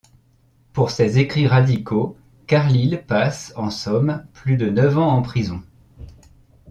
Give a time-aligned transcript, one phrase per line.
[0.73, 2.17] Pour ses écrits radicaux,
[2.47, 5.61] Carlile passe, en somme, plus de neuf ans en prison.